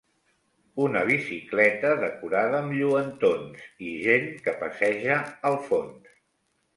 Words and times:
una 0.83 1.01
bicicleta 1.09 1.91
decorada 2.03 2.57
amb 2.61 2.73
lluentons 2.77 3.67
i 3.89 3.93
gent 4.07 4.25
que 4.47 4.55
passeja 4.63 5.19
al 5.51 5.59
fons 5.69 6.09